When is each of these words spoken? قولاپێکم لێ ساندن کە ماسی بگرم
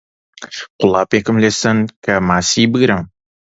قولاپێکم 0.79 1.35
لێ 1.43 1.51
ساندن 1.61 1.93
کە 2.05 2.13
ماسی 2.27 2.63
بگرم 2.71 3.01